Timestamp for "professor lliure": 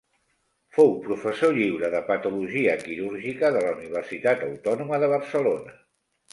1.07-1.91